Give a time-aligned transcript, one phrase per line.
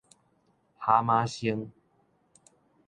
[0.79, 1.71] 哈馬星